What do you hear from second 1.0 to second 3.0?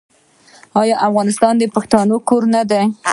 افغانستان د پښتنو کور نه دی؟